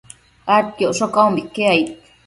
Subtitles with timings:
[0.55, 1.87] adquioccosh caumbique aid